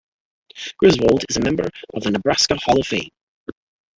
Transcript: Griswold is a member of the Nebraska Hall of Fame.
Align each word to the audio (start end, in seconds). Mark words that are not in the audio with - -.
Griswold 0.79 1.25
is 1.29 1.37
a 1.37 1.41
member 1.41 1.69
of 1.93 2.01
the 2.01 2.09
Nebraska 2.09 2.55
Hall 2.55 2.79
of 2.79 2.87
Fame. 2.87 3.11